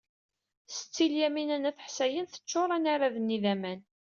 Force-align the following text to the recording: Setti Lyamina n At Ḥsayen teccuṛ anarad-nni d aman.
Setti 0.75 1.05
Lyamina 1.11 1.57
n 1.61 1.69
At 1.69 1.83
Ḥsayen 1.85 2.25
teccuṛ 2.27 2.69
anarad-nni 2.75 3.37
d 3.43 3.45
aman. 3.53 3.79